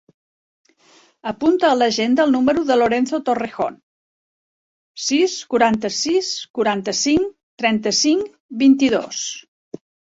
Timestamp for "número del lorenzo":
2.37-3.19